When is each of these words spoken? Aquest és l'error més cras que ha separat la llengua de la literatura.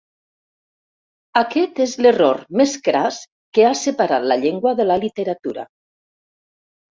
Aquest 1.41 1.81
és 1.85 1.93
l'error 2.05 2.39
més 2.61 2.73
cras 2.87 3.19
que 3.59 3.67
ha 3.67 3.75
separat 3.83 4.27
la 4.33 4.39
llengua 4.45 4.75
de 4.81 4.89
la 4.89 4.99
literatura. 5.05 5.69